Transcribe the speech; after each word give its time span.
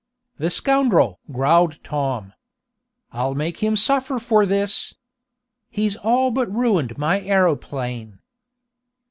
"The 0.39 0.49
scoundrel!" 0.49 1.19
growled 1.31 1.77
Tom. 1.83 2.33
"I'll 3.11 3.35
make 3.35 3.59
him 3.59 3.75
suffer 3.75 4.17
for 4.17 4.47
this! 4.47 4.95
He's 5.69 5.95
all 5.95 6.31
but 6.31 6.51
ruined 6.51 6.97
my 6.97 7.19
aeroplane." 7.21 8.17